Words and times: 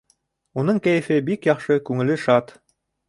Уның 0.61 0.79
кәйефе 0.87 1.19
бик 1.27 1.45
яҡшы, 1.49 1.77
күңеле 1.91 2.17
шат. 2.27 2.55